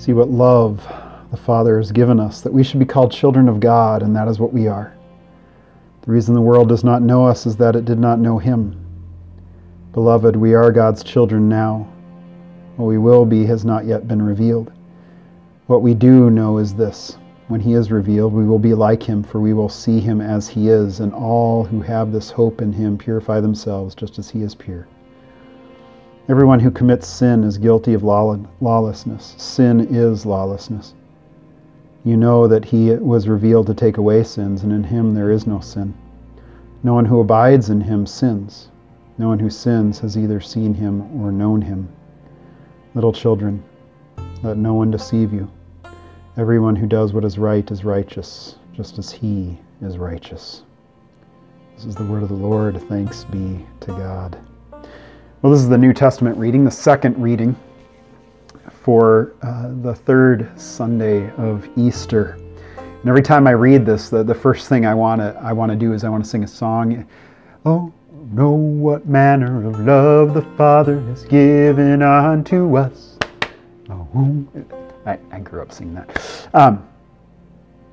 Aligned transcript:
See 0.00 0.14
what 0.14 0.30
love 0.30 0.78
the 1.30 1.36
Father 1.36 1.76
has 1.76 1.92
given 1.92 2.18
us, 2.18 2.40
that 2.40 2.54
we 2.54 2.64
should 2.64 2.78
be 2.78 2.86
called 2.86 3.12
children 3.12 3.50
of 3.50 3.60
God, 3.60 4.02
and 4.02 4.16
that 4.16 4.28
is 4.28 4.40
what 4.40 4.50
we 4.50 4.66
are. 4.66 4.96
The 6.00 6.10
reason 6.10 6.34
the 6.34 6.40
world 6.40 6.70
does 6.70 6.82
not 6.82 7.02
know 7.02 7.26
us 7.26 7.44
is 7.44 7.54
that 7.58 7.76
it 7.76 7.84
did 7.84 7.98
not 7.98 8.18
know 8.18 8.38
Him. 8.38 8.82
Beloved, 9.92 10.36
we 10.36 10.54
are 10.54 10.72
God's 10.72 11.04
children 11.04 11.50
now. 11.50 11.86
What 12.76 12.86
we 12.86 12.96
will 12.96 13.26
be 13.26 13.44
has 13.44 13.66
not 13.66 13.84
yet 13.84 14.08
been 14.08 14.22
revealed. 14.22 14.72
What 15.66 15.82
we 15.82 15.92
do 15.92 16.30
know 16.30 16.56
is 16.56 16.72
this 16.72 17.18
when 17.48 17.60
He 17.60 17.74
is 17.74 17.92
revealed, 17.92 18.32
we 18.32 18.46
will 18.46 18.58
be 18.58 18.72
like 18.72 19.02
Him, 19.02 19.22
for 19.22 19.38
we 19.38 19.52
will 19.52 19.68
see 19.68 20.00
Him 20.00 20.22
as 20.22 20.48
He 20.48 20.70
is, 20.70 21.00
and 21.00 21.12
all 21.12 21.62
who 21.62 21.82
have 21.82 22.10
this 22.10 22.30
hope 22.30 22.62
in 22.62 22.72
Him 22.72 22.96
purify 22.96 23.38
themselves 23.38 23.94
just 23.94 24.18
as 24.18 24.30
He 24.30 24.40
is 24.40 24.54
pure. 24.54 24.88
Everyone 26.30 26.60
who 26.60 26.70
commits 26.70 27.08
sin 27.08 27.42
is 27.42 27.58
guilty 27.58 27.92
of 27.92 28.04
lawlessness. 28.04 29.34
Sin 29.36 29.80
is 29.92 30.24
lawlessness. 30.24 30.94
You 32.04 32.16
know 32.16 32.46
that 32.46 32.64
he 32.64 32.92
was 32.92 33.26
revealed 33.26 33.66
to 33.66 33.74
take 33.74 33.96
away 33.96 34.22
sins, 34.22 34.62
and 34.62 34.72
in 34.72 34.84
him 34.84 35.12
there 35.12 35.32
is 35.32 35.44
no 35.48 35.58
sin. 35.58 35.92
No 36.84 36.94
one 36.94 37.04
who 37.04 37.18
abides 37.18 37.68
in 37.68 37.80
him 37.80 38.06
sins. 38.06 38.68
No 39.18 39.26
one 39.26 39.40
who 39.40 39.50
sins 39.50 39.98
has 39.98 40.16
either 40.16 40.40
seen 40.40 40.72
him 40.72 41.02
or 41.20 41.32
known 41.32 41.62
him. 41.62 41.88
Little 42.94 43.12
children, 43.12 43.64
let 44.44 44.56
no 44.56 44.74
one 44.74 44.92
deceive 44.92 45.32
you. 45.32 45.50
Everyone 46.36 46.76
who 46.76 46.86
does 46.86 47.12
what 47.12 47.24
is 47.24 47.38
right 47.38 47.68
is 47.72 47.84
righteous, 47.84 48.54
just 48.72 49.00
as 49.00 49.10
he 49.10 49.58
is 49.82 49.98
righteous. 49.98 50.62
This 51.74 51.86
is 51.86 51.96
the 51.96 52.04
word 52.04 52.22
of 52.22 52.28
the 52.28 52.36
Lord. 52.36 52.80
Thanks 52.82 53.24
be 53.24 53.66
to 53.80 53.88
God. 53.88 54.38
Well, 55.42 55.52
this 55.52 55.62
is 55.62 55.70
the 55.70 55.78
New 55.78 55.94
Testament 55.94 56.36
reading, 56.36 56.66
the 56.66 56.70
second 56.70 57.16
reading 57.16 57.56
for 58.82 59.32
uh, 59.40 59.70
the 59.80 59.94
third 59.94 60.50
Sunday 60.60 61.30
of 61.36 61.66
Easter. 61.78 62.36
And 62.76 63.08
every 63.08 63.22
time 63.22 63.46
I 63.46 63.52
read 63.52 63.86
this, 63.86 64.10
the, 64.10 64.22
the 64.22 64.34
first 64.34 64.68
thing 64.68 64.84
I 64.84 64.92
want 64.92 65.22
to 65.22 65.34
I 65.42 65.54
want 65.54 65.72
to 65.72 65.76
do 65.76 65.94
is 65.94 66.04
I 66.04 66.10
want 66.10 66.22
to 66.22 66.28
sing 66.28 66.44
a 66.44 66.46
song. 66.46 67.08
Oh, 67.64 67.90
know 68.32 68.50
what 68.50 69.06
manner 69.06 69.66
of 69.66 69.80
love 69.80 70.34
the 70.34 70.42
Father 70.58 71.00
has 71.00 71.24
given 71.24 72.02
unto 72.02 72.76
us. 72.76 73.16
Oh, 73.88 74.46
I, 75.06 75.18
I 75.32 75.38
grew 75.38 75.62
up 75.62 75.72
singing 75.72 75.94
that. 75.94 76.48
Um, 76.52 76.86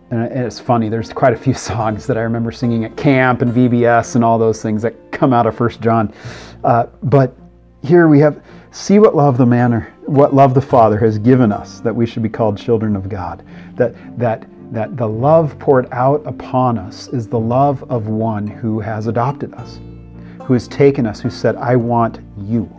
and 0.10 0.24
it's 0.24 0.60
funny, 0.60 0.90
there's 0.90 1.12
quite 1.12 1.34
a 1.34 1.38
few 1.38 1.54
songs 1.70 2.08
that 2.08 2.18
I 2.18 2.22
remember 2.22 2.52
singing 2.52 2.86
at 2.86 2.96
camp 2.98 3.42
and 3.42 3.52
VBS 3.54 4.16
and 4.16 4.24
all 4.24 4.38
those 4.38 4.62
things 4.62 4.82
that 4.82 5.12
come 5.12 5.34
out 5.34 5.46
of 5.46 5.56
First 5.56 5.82
John. 5.82 6.14
Uh, 6.64 6.88
but 7.04 7.36
here 7.84 8.08
we 8.08 8.20
have 8.20 8.44
see 8.72 9.00
what 9.00 9.16
love 9.16 9.38
the 9.38 9.46
manner 9.46 9.94
what 10.06 10.34
love 10.34 10.54
the 10.54 10.62
father 10.62 10.98
has 10.98 11.18
given 11.18 11.52
us 11.52 11.80
that 11.80 11.96
we 11.96 12.06
should 12.06 12.24
be 12.24 12.30
called 12.30 12.58
children 12.58 12.96
of 12.96 13.08
god. 13.08 13.46
That 13.76 13.94
that 14.18 14.48
that 14.72 14.98
the 14.98 15.08
love 15.08 15.58
poured 15.60 15.88
out 15.92 16.26
upon 16.26 16.78
us 16.78 17.08
is 17.10 17.28
the 17.28 17.40
love 17.40 17.90
of 17.90 18.08
one 18.08 18.46
who 18.46 18.80
has 18.80 19.08
adopted 19.08 19.54
us 19.54 19.80
who 20.44 20.54
has 20.54 20.68
taken 20.68 21.06
us 21.06 21.22
who 21.22 21.30
said 21.30 21.56
i 21.56 21.76
want 21.76 22.20
you 22.38 22.70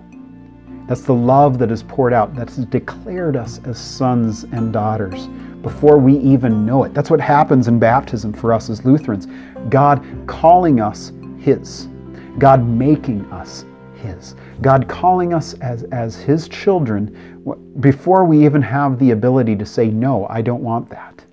that's 0.87 1.03
the 1.03 1.15
love 1.15 1.59
that 1.59 1.71
is 1.71 1.83
poured 1.83 2.13
out 2.13 2.35
that's 2.35 2.57
declared 2.57 3.37
us 3.37 3.61
as 3.65 3.79
sons 3.79 4.45
and 4.45 4.73
daughters 4.73 5.29
before 5.69 5.99
we 5.99 6.17
even 6.19 6.65
know 6.67 6.85
it 6.85 6.95
that's 6.95 7.11
what 7.11 7.21
happens 7.21 7.69
in 7.69 7.79
baptism 7.79 8.33
for 8.33 8.53
us 8.53 8.71
as 8.71 8.85
lutherans 8.85 9.27
god 9.69 10.05
calling 10.27 10.81
us 10.81 11.13
his 11.39 11.89
god 12.39 12.67
making 12.67 13.25
us 13.33 13.65
his. 13.99 14.35
God 14.63 14.89
calling 14.89 15.35
us 15.35 15.55
as, 15.55 15.83
as 15.85 16.17
His 16.17 16.49
children 16.49 17.43
before 17.81 18.25
we 18.25 18.45
even 18.45 18.63
have 18.63 18.99
the 18.99 19.11
ability 19.11 19.57
to 19.57 19.67
say, 19.67 19.89
No, 19.89 20.27
I 20.29 20.41
don't 20.43 20.63
want 20.63 20.89
that. 20.91 21.25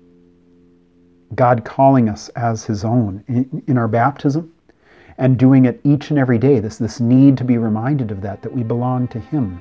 God 1.34 1.64
calling 1.64 2.08
us 2.08 2.28
as 2.30 2.64
His 2.64 2.84
own 2.84 3.22
in, 3.28 3.62
in 3.66 3.78
our 3.78 3.88
baptism 3.88 4.52
and 5.18 5.38
doing 5.38 5.64
it 5.64 5.80
each 5.84 6.10
and 6.10 6.18
every 6.18 6.38
day. 6.38 6.58
This, 6.58 6.78
this 6.78 7.00
need 7.00 7.36
to 7.38 7.44
be 7.44 7.58
reminded 7.58 8.10
of 8.10 8.20
that, 8.22 8.42
that 8.42 8.52
we 8.52 8.62
belong 8.62 9.08
to 9.08 9.20
Him. 9.20 9.60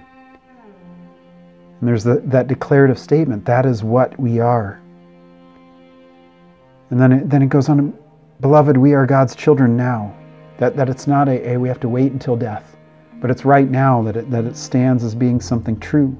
And 1.85 1.91
there's 1.91 2.03
the, 2.03 2.19
that 2.25 2.47
declarative 2.47 2.97
statement 2.97 3.45
that 3.45 3.63
is 3.63 3.83
what 3.83 4.19
we 4.19 4.39
are. 4.39 4.81
And 6.89 6.99
then 6.99 7.11
it, 7.11 7.29
then 7.29 7.43
it 7.43 7.49
goes 7.49 7.69
on, 7.69 7.93
Beloved, 8.41 8.75
we 8.75 8.95
are 8.95 9.05
God's 9.05 9.35
children 9.35 9.77
now. 9.77 10.11
That, 10.57 10.75
that 10.77 10.89
it's 10.89 11.05
not 11.05 11.29
a, 11.29 11.51
a 11.51 11.59
we 11.59 11.67
have 11.67 11.79
to 11.81 11.87
wait 11.87 12.11
until 12.11 12.35
death. 12.35 12.75
But 13.21 13.29
it's 13.29 13.45
right 13.45 13.69
now 13.69 14.01
that 14.01 14.17
it, 14.17 14.31
that 14.31 14.45
it 14.45 14.57
stands 14.57 15.03
as 15.03 15.13
being 15.13 15.39
something 15.39 15.79
true. 15.79 16.17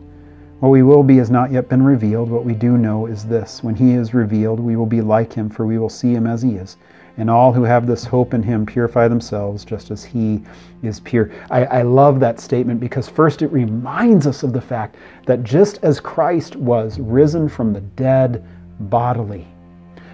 What 0.61 0.69
we 0.69 0.83
will 0.83 1.03
be 1.03 1.17
has 1.17 1.29
not 1.29 1.51
yet 1.51 1.67
been 1.67 1.83
revealed. 1.83 2.29
What 2.29 2.45
we 2.45 2.53
do 2.53 2.77
know 2.77 3.07
is 3.07 3.25
this 3.25 3.61
when 3.61 3.75
He 3.75 3.91
is 3.91 4.13
revealed, 4.13 4.59
we 4.59 4.77
will 4.77 4.85
be 4.85 5.01
like 5.01 5.33
Him, 5.33 5.49
for 5.49 5.66
we 5.66 5.77
will 5.77 5.89
see 5.89 6.13
Him 6.13 6.25
as 6.25 6.41
He 6.41 6.51
is. 6.51 6.77
And 7.17 7.29
all 7.29 7.51
who 7.51 7.63
have 7.63 7.85
this 7.85 8.05
hope 8.05 8.33
in 8.33 8.41
Him 8.41 8.65
purify 8.65 9.09
themselves 9.09 9.65
just 9.65 9.91
as 9.91 10.05
He 10.05 10.41
is 10.81 11.01
pure. 11.01 11.29
I, 11.51 11.65
I 11.65 11.81
love 11.81 12.21
that 12.21 12.39
statement 12.39 12.79
because, 12.79 13.09
first, 13.09 13.41
it 13.41 13.51
reminds 13.51 14.27
us 14.27 14.44
of 14.44 14.53
the 14.53 14.61
fact 14.61 14.95
that 15.25 15.44
just 15.44 15.79
as 15.83 15.99
Christ 15.99 16.55
was 16.55 16.99
risen 16.99 17.49
from 17.49 17.73
the 17.73 17.81
dead 17.81 18.44
bodily, 18.79 19.45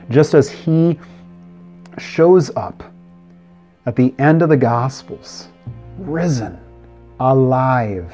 just 0.09 0.33
as 0.33 0.49
He 0.49 0.99
shows 1.99 2.49
up 2.55 2.83
at 3.85 3.95
the 3.95 4.13
end 4.17 4.41
of 4.41 4.49
the 4.49 4.57
Gospels, 4.57 5.49
risen 5.99 6.59
alive. 7.19 8.11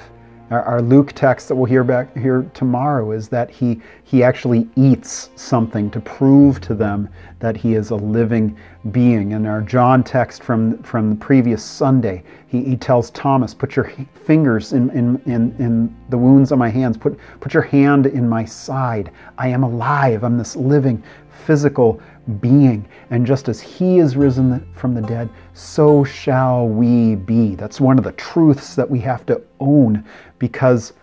Our, 0.50 0.64
our, 0.64 0.82
Luke 0.82 1.12
text 1.12 1.50
that 1.50 1.56
we'll 1.56 1.66
hear 1.66 1.84
back 1.84 2.16
here 2.16 2.50
tomorrow 2.54 3.12
is 3.12 3.28
that 3.30 3.50
he 3.50 3.82
he 4.06 4.24
actually 4.24 4.70
eats 4.78 5.30
something 5.36 5.90
to 5.92 6.00
prove 6.00 6.62
to 6.62 6.74
them 6.74 7.10
that 7.40 7.58
he 7.58 7.74
is 7.74 7.90
a 7.90 7.96
living 7.96 8.58
being. 8.92 9.34
And 9.34 9.46
our 9.46 9.62
John 9.62 10.06
text 10.06 10.42
from 10.42 10.82
from 10.84 11.10
the 11.10 11.16
previous 11.18 11.62
Sunday, 11.62 12.24
he, 12.48 12.64
he 12.64 12.78
tells 12.78 13.10
Thomas, 13.10 13.54
"Put 13.54 13.76
your 13.76 13.92
fingers 14.14 14.72
in, 14.72 14.90
in 14.92 15.22
in 15.26 15.54
in 15.60 15.96
the 16.10 16.18
wounds 16.18 16.54
on 16.54 16.60
my 16.60 16.70
hands. 16.70 16.96
Put 16.96 17.20
put 17.42 17.54
your 17.54 17.64
hand 17.64 18.06
in 18.06 18.30
my 18.30 18.46
side. 18.46 19.12
I 19.38 19.50
am 19.50 19.64
alive. 19.64 20.24
I'm 20.24 20.38
this 20.38 20.56
living 20.56 21.04
physical 21.46 22.02
being. 22.42 22.88
And 23.10 23.26
just 23.26 23.48
as 23.48 23.62
he 23.62 24.00
is 24.00 24.18
risen 24.18 24.68
from 24.74 24.94
the 24.94 25.02
dead, 25.02 25.30
so 25.54 26.04
shall 26.04 26.68
we 26.68 27.16
be. 27.16 27.56
That's 27.56 27.80
one 27.80 27.98
of 27.98 28.04
the 28.04 28.12
truths 28.14 28.76
that 28.76 28.90
we 28.90 29.00
have 29.00 29.26
to 29.28 29.42
own 29.60 30.04
because 30.40 30.94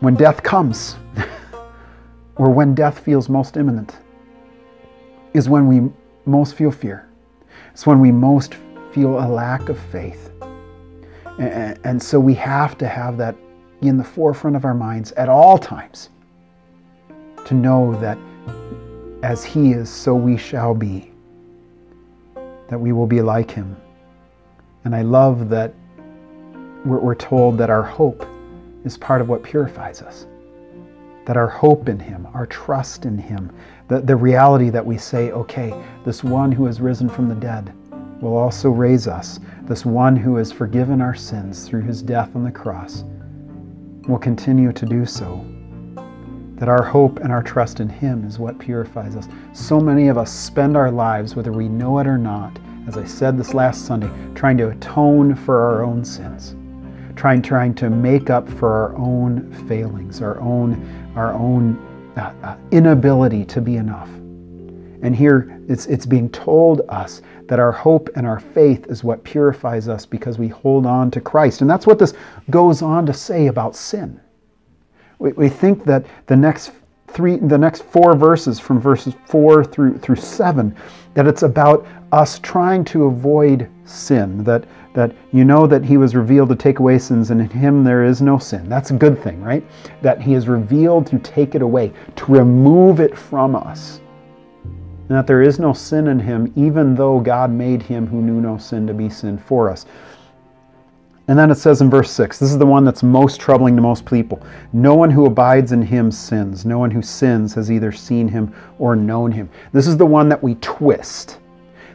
when 0.00 0.14
death 0.14 0.42
comes, 0.42 0.96
or 2.36 2.50
when 2.50 2.74
death 2.74 2.98
feels 3.00 3.28
most 3.28 3.56
imminent, 3.56 3.96
is 5.34 5.48
when 5.48 5.66
we 5.66 5.90
most 6.24 6.54
feel 6.54 6.70
fear. 6.70 7.08
It's 7.72 7.86
when 7.86 8.00
we 8.00 8.12
most 8.12 8.56
feel 8.92 9.18
a 9.18 9.26
lack 9.28 9.68
of 9.68 9.78
faith. 9.78 10.30
And, 11.38 12.02
so 12.02 12.18
we 12.18 12.34
have 12.34 12.76
to 12.78 12.88
have 12.88 13.16
that 13.18 13.36
in 13.82 13.96
the 13.96 14.04
forefront 14.04 14.56
of 14.56 14.64
our 14.64 14.74
minds 14.74 15.12
at 15.12 15.28
all 15.28 15.56
times 15.56 16.10
to 17.44 17.54
know 17.54 17.98
that 18.00 18.18
as 19.22 19.44
he 19.44 19.72
is, 19.72 19.90
so 19.90 20.14
we 20.14 20.36
shall 20.36 20.74
be. 20.74 21.10
That 22.68 22.78
we 22.78 22.92
will 22.92 23.06
be 23.06 23.20
like 23.20 23.50
him. 23.50 23.76
And 24.84 24.94
I 24.94 25.02
love 25.02 25.48
that 25.48 25.74
we're, 26.84 26.98
we're 26.98 27.14
told 27.14 27.58
that 27.58 27.70
our 27.70 27.82
hope 27.82 28.26
is 28.84 28.96
part 28.96 29.20
of 29.20 29.28
what 29.28 29.42
purifies 29.42 30.02
us. 30.02 30.26
That 31.24 31.36
our 31.36 31.48
hope 31.48 31.88
in 31.88 31.98
him, 31.98 32.26
our 32.32 32.46
trust 32.46 33.04
in 33.04 33.18
him, 33.18 33.50
the, 33.88 34.00
the 34.00 34.16
reality 34.16 34.70
that 34.70 34.84
we 34.84 34.96
say, 34.96 35.32
okay, 35.32 35.74
this 36.04 36.22
one 36.22 36.52
who 36.52 36.64
has 36.66 36.80
risen 36.80 37.08
from 37.08 37.28
the 37.28 37.34
dead 37.34 37.72
will 38.22 38.36
also 38.36 38.70
raise 38.70 39.06
us. 39.08 39.40
This 39.62 39.84
one 39.84 40.16
who 40.16 40.36
has 40.36 40.52
forgiven 40.52 41.00
our 41.00 41.14
sins 41.14 41.66
through 41.66 41.82
his 41.82 42.02
death 42.02 42.34
on 42.34 42.44
the 42.44 42.50
cross 42.50 43.04
will 44.06 44.18
continue 44.18 44.72
to 44.72 44.86
do 44.86 45.04
so 45.04 45.44
that 46.58 46.68
our 46.68 46.82
hope 46.82 47.20
and 47.20 47.32
our 47.32 47.42
trust 47.42 47.80
in 47.80 47.88
Him 47.88 48.24
is 48.24 48.38
what 48.38 48.58
purifies 48.58 49.14
us. 49.14 49.28
So 49.52 49.78
many 49.78 50.08
of 50.08 50.18
us 50.18 50.32
spend 50.32 50.76
our 50.76 50.90
lives, 50.90 51.36
whether 51.36 51.52
we 51.52 51.68
know 51.68 51.98
it 52.00 52.06
or 52.06 52.18
not, 52.18 52.58
as 52.88 52.96
I 52.96 53.04
said 53.04 53.38
this 53.38 53.54
last 53.54 53.86
Sunday, 53.86 54.10
trying 54.34 54.56
to 54.58 54.70
atone 54.70 55.34
for 55.34 55.60
our 55.60 55.84
own 55.84 56.04
sins, 56.04 56.56
trying 57.16 57.42
trying 57.42 57.74
to 57.74 57.90
make 57.90 58.30
up 58.30 58.48
for 58.48 58.72
our 58.72 58.96
own 58.96 59.52
failings, 59.68 60.20
our 60.20 60.40
own 60.40 61.12
our 61.14 61.32
own 61.32 61.76
uh, 62.16 62.32
uh, 62.42 62.56
inability 62.70 63.44
to 63.44 63.60
be 63.60 63.76
enough. 63.76 64.08
And 65.02 65.14
here 65.14 65.60
it's 65.68 65.86
it's 65.86 66.06
being 66.06 66.28
told 66.30 66.82
us 66.88 67.22
that 67.46 67.60
our 67.60 67.72
hope 67.72 68.10
and 68.16 68.26
our 68.26 68.40
faith 68.40 68.86
is 68.88 69.04
what 69.04 69.22
purifies 69.22 69.86
us 69.86 70.04
because 70.04 70.38
we 70.38 70.48
hold 70.48 70.86
on 70.86 71.10
to 71.12 71.20
Christ. 71.20 71.60
And 71.60 71.70
that's 71.70 71.86
what 71.86 71.98
this 71.98 72.14
goes 72.50 72.82
on 72.82 73.06
to 73.06 73.14
say 73.14 73.46
about 73.46 73.76
sin 73.76 74.20
we, 75.18 75.32
we 75.32 75.48
think 75.48 75.84
that 75.84 76.06
the 76.26 76.36
next 76.36 76.72
three, 77.08 77.36
the 77.36 77.58
next 77.58 77.82
four 77.84 78.14
verses 78.14 78.60
from 78.60 78.80
verses 78.80 79.14
four 79.26 79.64
through 79.64 79.98
through 79.98 80.16
seven, 80.16 80.74
that 81.14 81.26
it's 81.26 81.42
about 81.42 81.86
us 82.12 82.38
trying 82.38 82.84
to 82.84 83.04
avoid 83.04 83.68
sin. 83.84 84.44
That 84.44 84.64
that 84.94 85.14
you 85.32 85.44
know 85.44 85.66
that 85.66 85.84
He 85.84 85.96
was 85.96 86.14
revealed 86.14 86.48
to 86.50 86.56
take 86.56 86.78
away 86.78 86.98
sins, 86.98 87.30
and 87.30 87.40
in 87.40 87.50
Him 87.50 87.84
there 87.84 88.04
is 88.04 88.22
no 88.22 88.38
sin. 88.38 88.68
That's 88.68 88.90
a 88.90 88.94
good 88.94 89.22
thing, 89.22 89.42
right? 89.42 89.64
That 90.02 90.20
He 90.20 90.34
is 90.34 90.48
revealed 90.48 91.06
to 91.08 91.18
take 91.18 91.54
it 91.54 91.62
away, 91.62 91.92
to 92.16 92.32
remove 92.32 93.00
it 93.00 93.16
from 93.16 93.56
us. 93.56 94.00
And 94.64 95.16
that 95.16 95.26
there 95.26 95.40
is 95.40 95.58
no 95.58 95.72
sin 95.72 96.08
in 96.08 96.18
Him, 96.18 96.52
even 96.54 96.94
though 96.94 97.18
God 97.18 97.50
made 97.50 97.82
Him 97.82 98.06
who 98.06 98.20
knew 98.20 98.40
no 98.40 98.58
sin 98.58 98.86
to 98.86 98.94
be 98.94 99.08
sin 99.08 99.38
for 99.38 99.70
us. 99.70 99.86
And 101.28 101.38
then 101.38 101.50
it 101.50 101.56
says 101.56 101.82
in 101.82 101.90
verse 101.90 102.10
6, 102.10 102.38
this 102.38 102.50
is 102.50 102.56
the 102.56 102.64
one 102.64 102.86
that's 102.86 103.02
most 103.02 103.38
troubling 103.38 103.76
to 103.76 103.82
most 103.82 104.06
people. 104.06 104.42
No 104.72 104.94
one 104.94 105.10
who 105.10 105.26
abides 105.26 105.72
in 105.72 105.82
him 105.82 106.10
sins. 106.10 106.64
No 106.64 106.78
one 106.78 106.90
who 106.90 107.02
sins 107.02 107.54
has 107.54 107.70
either 107.70 107.92
seen 107.92 108.28
him 108.28 108.54
or 108.78 108.96
known 108.96 109.30
him. 109.30 109.50
This 109.72 109.86
is 109.86 109.98
the 109.98 110.06
one 110.06 110.30
that 110.30 110.42
we 110.42 110.54
twist, 110.56 111.38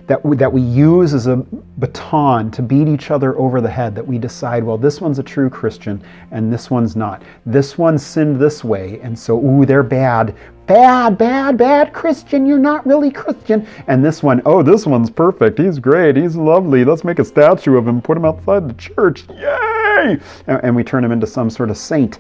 that 0.08 0.24
we, 0.26 0.36
that 0.38 0.52
we 0.52 0.62
use 0.62 1.14
as 1.14 1.28
a 1.28 1.38
baton 1.78 2.52
to 2.52 2.62
beat 2.62 2.88
each 2.88 3.10
other 3.10 3.38
over 3.38 3.62
the 3.62 3.70
head, 3.70 3.96
that 3.96 4.06
we 4.06 4.18
decide, 4.18 4.64
well, 4.64 4.78
this 4.78 5.00
one's 5.00 5.20
a 5.20 5.24
true 5.24 5.50
Christian 5.50 6.04
and 6.32 6.52
this 6.52 6.70
one's 6.70 6.96
not. 6.96 7.22
This 7.46 7.78
one 7.78 7.98
sinned 7.98 8.40
this 8.40 8.64
way, 8.64 9.00
and 9.02 9.18
so, 9.18 9.40
ooh, 9.40 9.66
they're 9.66 9.84
bad, 9.84 10.36
bad, 10.68 11.18
bad, 11.18 11.58
bad 11.58 11.94
Christian. 11.94 12.46
You're 12.46 12.60
not 12.60 12.86
really 12.86 13.12
Christian. 13.12 13.68
And 13.88 14.04
this 14.04 14.22
one, 14.22 14.42
oh, 14.46 14.62
this 14.62 14.86
one's 14.86 15.10
perfect. 15.10 15.60
He's 15.60 15.80
great. 15.80 16.16
He's 16.16 16.36
lovely. 16.36 16.84
Let's 16.84 17.04
make 17.04 17.20
a 17.20 17.26
statue 17.26 17.78
of 17.78 17.88
him, 17.88 18.02
put 18.02 18.18
him 18.18 18.26
outside 18.26 18.68
the 18.68 18.74
church. 18.74 19.26
Yay! 19.30 20.20
And 20.48 20.76
we 20.76 20.84
turn 20.84 21.04
him 21.04 21.12
into 21.12 21.28
some 21.28 21.50
sort 21.50 21.70
of 21.70 21.78
saint. 21.78 22.20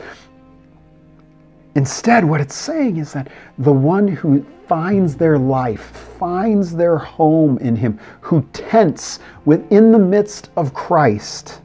Instead, 1.75 2.23
what 2.23 2.39
it's 2.39 2.55
saying 2.55 2.97
is 2.97 3.13
that 3.13 3.29
the 3.57 3.71
one 3.73 4.07
who 4.07 4.45
finds 4.67 5.15
their 5.15 5.37
life, 5.37 5.81
finds 6.19 6.75
their 6.75 6.97
home 6.97 7.57
in 7.57 7.75
him, 7.75 7.99
who 8.21 8.41
tents 8.53 9.19
within 9.45 9.91
the 9.91 9.99
midst 9.99 10.51
of 10.55 10.73
Christ, 10.73 11.61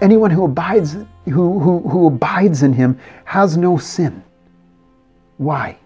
anyone 0.00 0.30
who 0.30 0.44
abides 0.44 0.96
who, 1.26 1.58
who, 1.58 1.80
who 1.88 2.06
abides 2.08 2.62
in 2.62 2.72
him 2.72 2.98
has 3.24 3.56
no 3.56 3.76
sin. 3.76 4.22
Why? 5.36 5.78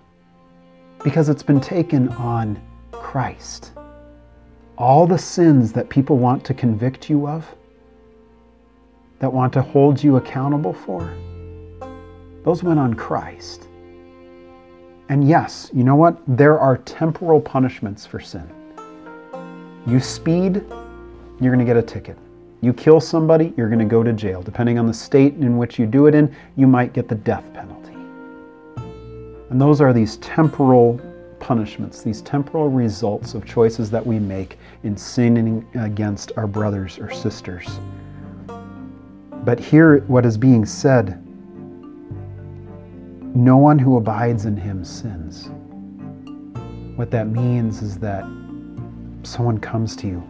Because 1.04 1.28
it's 1.28 1.42
been 1.42 1.60
taken 1.60 2.08
on 2.10 2.60
Christ. 2.90 3.72
All 4.78 5.06
the 5.06 5.18
sins 5.18 5.72
that 5.72 5.88
people 5.90 6.16
want 6.16 6.44
to 6.44 6.54
convict 6.54 7.10
you 7.10 7.28
of, 7.28 7.46
that 9.22 9.32
want 9.32 9.52
to 9.52 9.62
hold 9.62 10.02
you 10.02 10.16
accountable 10.16 10.72
for, 10.72 11.14
those 12.42 12.64
went 12.64 12.80
on 12.80 12.92
Christ. 12.92 13.68
And 15.10 15.28
yes, 15.28 15.70
you 15.72 15.84
know 15.84 15.94
what? 15.94 16.18
There 16.26 16.58
are 16.58 16.78
temporal 16.78 17.40
punishments 17.40 18.04
for 18.04 18.18
sin. 18.18 18.50
You 19.86 20.00
speed, 20.00 20.56
you're 21.40 21.54
going 21.54 21.60
to 21.60 21.64
get 21.64 21.76
a 21.76 21.82
ticket. 21.82 22.18
You 22.62 22.72
kill 22.72 23.00
somebody, 23.00 23.54
you're 23.56 23.68
going 23.68 23.78
to 23.78 23.84
go 23.84 24.02
to 24.02 24.12
jail. 24.12 24.42
Depending 24.42 24.76
on 24.76 24.88
the 24.88 24.94
state 24.94 25.34
in 25.34 25.56
which 25.56 25.78
you 25.78 25.86
do 25.86 26.08
it 26.08 26.16
in, 26.16 26.34
you 26.56 26.66
might 26.66 26.92
get 26.92 27.06
the 27.06 27.14
death 27.14 27.44
penalty. 27.54 27.94
And 29.50 29.60
those 29.60 29.80
are 29.80 29.92
these 29.92 30.16
temporal 30.16 31.00
punishments, 31.38 32.02
these 32.02 32.22
temporal 32.22 32.70
results 32.70 33.34
of 33.34 33.46
choices 33.46 33.88
that 33.92 34.04
we 34.04 34.18
make 34.18 34.58
in 34.82 34.96
sinning 34.96 35.64
against 35.74 36.32
our 36.36 36.48
brothers 36.48 36.98
or 36.98 37.12
sisters. 37.12 37.78
But 39.44 39.58
here, 39.58 40.00
what 40.06 40.24
is 40.24 40.36
being 40.36 40.64
said 40.66 41.18
no 43.34 43.56
one 43.56 43.78
who 43.78 43.96
abides 43.96 44.44
in 44.44 44.58
him 44.58 44.84
sins. 44.84 45.48
What 46.96 47.10
that 47.12 47.28
means 47.28 47.80
is 47.80 47.98
that 47.98 48.24
someone 49.22 49.56
comes 49.56 49.96
to 49.96 50.06
you 50.06 50.22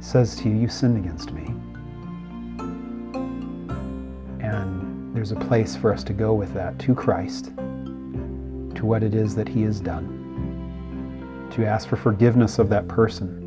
says 0.00 0.36
to 0.36 0.48
you, 0.48 0.56
You 0.56 0.68
sinned 0.68 0.96
against 0.96 1.32
me. 1.32 1.44
And 4.40 5.14
there's 5.14 5.32
a 5.32 5.36
place 5.36 5.76
for 5.76 5.92
us 5.92 6.02
to 6.04 6.12
go 6.12 6.32
with 6.34 6.54
that 6.54 6.78
to 6.80 6.94
Christ, 6.94 7.46
to 7.56 8.82
what 8.82 9.02
it 9.02 9.14
is 9.14 9.34
that 9.34 9.48
He 9.48 9.62
has 9.62 9.80
done, 9.80 11.50
to 11.52 11.66
ask 11.66 11.88
for 11.88 11.96
forgiveness 11.96 12.58
of 12.58 12.68
that 12.70 12.88
person, 12.88 13.37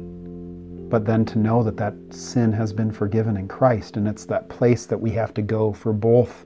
but 0.92 1.06
then 1.06 1.24
to 1.24 1.40
know 1.40 1.64
that 1.64 1.78
that 1.78 1.96
sin 2.10 2.52
has 2.52 2.74
been 2.74 2.92
forgiven 2.92 3.38
in 3.38 3.48
Christ. 3.48 3.96
And 3.96 4.08
it's 4.08 4.26
that 4.26 4.50
place 4.50 4.86
that 4.86 5.00
we 5.00 5.10
have 5.12 5.34
to 5.36 5.42
go 5.42 5.72
for 5.72 5.94
both 5.94 6.46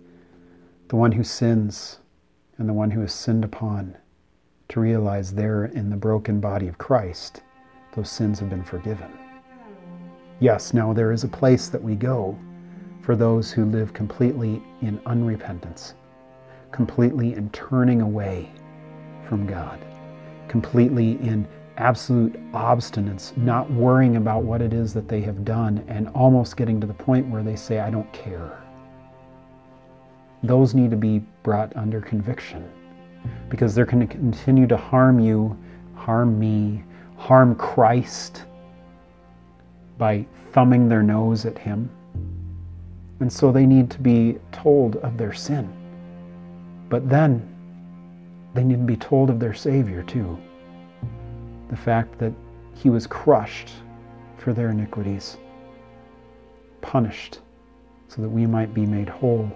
the 0.87 0.95
one 0.95 1.11
who 1.11 1.23
sins 1.23 1.97
and 2.59 2.69
the 2.69 2.73
one 2.73 2.91
who 2.91 3.01
is 3.01 3.11
sinned 3.11 3.43
upon 3.43 3.97
to 4.69 4.79
realize 4.79 5.33
there 5.33 5.65
in 5.65 5.89
the 5.89 5.97
broken 5.97 6.39
body 6.39 6.67
of 6.67 6.77
Christ, 6.77 7.41
those 7.95 8.09
sins 8.09 8.39
have 8.39 8.49
been 8.49 8.63
forgiven. 8.63 9.11
Yes, 10.39 10.75
now 10.75 10.93
there 10.93 11.11
is 11.11 11.23
a 11.23 11.27
place 11.27 11.69
that 11.69 11.81
we 11.81 11.95
go 11.95 12.37
for 13.01 13.15
those 13.15 13.51
who 13.51 13.65
live 13.65 13.93
completely 13.93 14.61
in 14.81 14.99
unrepentance, 15.07 15.93
completely 16.71 17.33
in 17.33 17.49
turning 17.49 18.01
away 18.01 18.51
from 19.27 19.47
God, 19.47 19.79
completely 20.47 21.13
in 21.13 21.47
absolute 21.77 22.33
obstinance, 22.53 23.35
not 23.37 23.69
worrying 23.71 24.15
about 24.15 24.43
what 24.43 24.61
it 24.61 24.73
is 24.73 24.93
that 24.93 25.07
they 25.07 25.21
have 25.21 25.43
done, 25.43 25.83
and 25.87 26.07
almost 26.09 26.57
getting 26.57 26.79
to 26.81 26.87
the 26.87 26.93
point 26.93 27.27
where 27.27 27.43
they 27.43 27.55
say, 27.55 27.79
I 27.79 27.89
don't 27.89 28.11
care. 28.13 28.61
Those 30.43 30.73
need 30.73 30.91
to 30.91 30.97
be 30.97 31.19
brought 31.43 31.75
under 31.75 32.01
conviction 32.01 32.69
because 33.49 33.73
they're 33.73 33.85
going 33.85 34.07
to 34.07 34.13
continue 34.13 34.67
to 34.67 34.77
harm 34.77 35.19
you, 35.19 35.57
harm 35.95 36.39
me, 36.39 36.83
harm 37.17 37.55
Christ 37.55 38.45
by 39.97 40.25
thumbing 40.51 40.87
their 40.87 41.03
nose 41.03 41.45
at 41.45 41.57
Him. 41.57 41.89
And 43.19 43.31
so 43.31 43.51
they 43.51 43.65
need 43.65 43.89
to 43.91 43.99
be 43.99 44.37
told 44.51 44.97
of 44.97 45.17
their 45.17 45.33
sin. 45.33 45.71
But 46.89 47.09
then 47.09 47.51
they 48.53 48.63
need 48.63 48.79
to 48.79 48.85
be 48.85 48.97
told 48.97 49.29
of 49.29 49.39
their 49.39 49.53
Savior 49.53 50.03
too. 50.03 50.37
The 51.69 51.75
fact 51.75 52.17
that 52.19 52.33
He 52.73 52.89
was 52.89 53.07
crushed 53.07 53.71
for 54.37 54.53
their 54.53 54.69
iniquities, 54.69 55.37
punished 56.81 57.39
so 58.07 58.21
that 58.21 58.29
we 58.29 58.45
might 58.45 58.73
be 58.73 58.85
made 58.85 59.09
whole. 59.09 59.49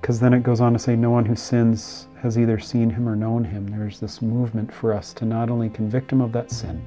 Because 0.00 0.18
then 0.18 0.32
it 0.32 0.42
goes 0.42 0.60
on 0.60 0.72
to 0.72 0.78
say, 0.78 0.96
No 0.96 1.10
one 1.10 1.24
who 1.24 1.36
sins 1.36 2.08
has 2.22 2.38
either 2.38 2.58
seen 2.58 2.88
him 2.90 3.08
or 3.08 3.16
known 3.16 3.44
him. 3.44 3.66
There's 3.66 4.00
this 4.00 4.22
movement 4.22 4.72
for 4.72 4.92
us 4.92 5.12
to 5.14 5.24
not 5.24 5.50
only 5.50 5.68
convict 5.68 6.10
him 6.10 6.20
of 6.20 6.32
that 6.32 6.50
sin, 6.50 6.82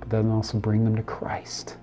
but 0.00 0.08
then 0.10 0.30
also 0.30 0.58
bring 0.58 0.84
them 0.84 0.96
to 0.96 1.02
Christ, 1.02 1.76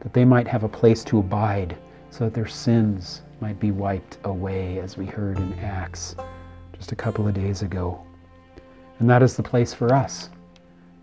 that 0.00 0.12
they 0.12 0.24
might 0.24 0.48
have 0.48 0.64
a 0.64 0.68
place 0.68 1.04
to 1.04 1.18
abide, 1.18 1.76
so 2.10 2.24
that 2.24 2.34
their 2.34 2.48
sins 2.48 3.22
might 3.40 3.60
be 3.60 3.70
wiped 3.70 4.18
away, 4.24 4.80
as 4.80 4.96
we 4.96 5.06
heard 5.06 5.38
in 5.38 5.52
Acts 5.60 6.16
just 6.72 6.92
a 6.92 6.96
couple 6.96 7.28
of 7.28 7.34
days 7.34 7.62
ago. 7.62 8.04
And 9.00 9.10
that 9.10 9.22
is 9.22 9.34
the 9.36 9.42
place 9.42 9.74
for 9.74 9.92
us. 9.92 10.30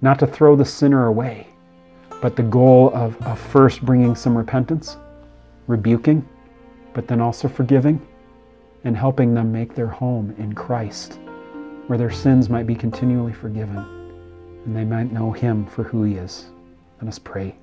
Not 0.01 0.19
to 0.19 0.27
throw 0.27 0.55
the 0.55 0.63
sinner 0.63 1.07
away, 1.07 1.47
but 2.21 2.35
the 2.35 2.43
goal 2.43 2.91
of, 2.93 3.19
of 3.23 3.39
first 3.39 3.83
bringing 3.83 4.15
some 4.15 4.37
repentance, 4.37 4.97
rebuking, 5.65 6.27
but 6.93 7.07
then 7.07 7.19
also 7.19 7.47
forgiving 7.47 8.01
and 8.83 8.95
helping 8.95 9.33
them 9.33 9.51
make 9.51 9.75
their 9.75 9.87
home 9.87 10.33
in 10.37 10.53
Christ, 10.53 11.19
where 11.87 11.97
their 11.97 12.11
sins 12.11 12.49
might 12.49 12.67
be 12.67 12.75
continually 12.75 13.33
forgiven 13.33 13.77
and 14.65 14.75
they 14.75 14.85
might 14.85 15.11
know 15.11 15.31
Him 15.31 15.65
for 15.65 15.83
who 15.83 16.03
He 16.03 16.15
is. 16.15 16.47
Let 17.01 17.07
us 17.07 17.19
pray. 17.19 17.55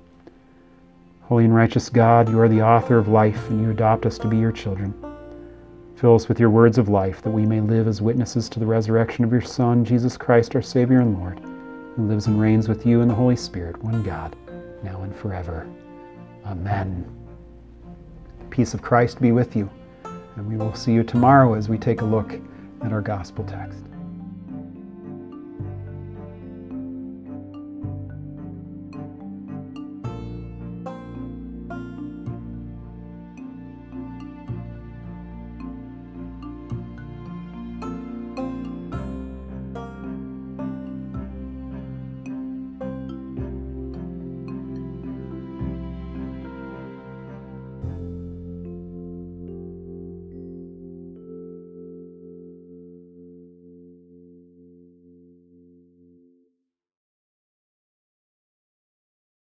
Holy 1.21 1.45
and 1.45 1.55
righteous 1.55 1.89
God, 1.89 2.29
you 2.29 2.39
are 2.39 2.49
the 2.49 2.61
author 2.61 2.97
of 2.97 3.07
life, 3.07 3.49
and 3.49 3.61
you 3.61 3.71
adopt 3.71 4.05
us 4.05 4.17
to 4.19 4.27
be 4.27 4.37
your 4.37 4.51
children. 4.51 4.93
Fill 5.95 6.15
us 6.15 6.27
with 6.27 6.41
your 6.41 6.49
words 6.49 6.77
of 6.77 6.89
life, 6.89 7.21
that 7.21 7.31
we 7.31 7.45
may 7.45 7.61
live 7.61 7.87
as 7.87 8.01
witnesses 8.01 8.49
to 8.49 8.59
the 8.59 8.65
resurrection 8.65 9.23
of 9.23 9.31
your 9.31 9.41
Son, 9.41 9.85
Jesus 9.85 10.17
Christ, 10.17 10.53
our 10.53 10.61
Savior 10.61 10.99
and 10.99 11.17
Lord, 11.17 11.39
who 11.95 12.07
lives 12.07 12.27
and 12.27 12.39
reigns 12.39 12.67
with 12.67 12.85
you 12.85 12.99
in 12.99 13.07
the 13.07 13.13
Holy 13.13 13.37
Spirit, 13.37 13.81
one 13.81 14.03
God, 14.03 14.35
now 14.83 15.03
and 15.03 15.15
forever. 15.15 15.65
Amen. 16.45 17.09
The 18.39 18.45
peace 18.47 18.73
of 18.73 18.81
Christ 18.81 19.21
be 19.21 19.31
with 19.31 19.55
you, 19.55 19.69
and 20.35 20.45
we 20.45 20.57
will 20.57 20.75
see 20.75 20.91
you 20.91 21.03
tomorrow 21.03 21.53
as 21.53 21.69
we 21.69 21.77
take 21.77 22.01
a 22.01 22.05
look 22.05 22.41
at 22.81 22.91
our 22.91 23.01
gospel 23.01 23.45
text. 23.45 23.94